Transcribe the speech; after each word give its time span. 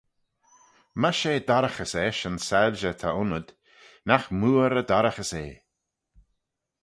My 1.01 1.11
she 1.19 1.33
dorraghys 1.49 1.93
eisht 2.03 2.27
yn 2.29 2.37
soilshey 2.47 2.95
ta 3.01 3.09
aynyd, 3.19 3.47
nagh 4.07 4.27
mooar 4.39 4.75
y 4.81 4.83
dorraghys 4.89 5.31
eh! 5.43 5.55